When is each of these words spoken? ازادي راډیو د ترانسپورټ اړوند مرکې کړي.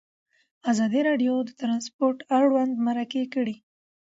ازادي 0.71 1.01
راډیو 1.09 1.33
د 1.43 1.49
ترانسپورټ 1.59 2.17
اړوند 2.37 2.73
مرکې 2.87 3.23
کړي. 3.33 3.55